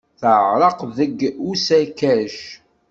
Teɛreq 0.19 0.79
deg 0.99 1.19
usakac. 1.49 2.37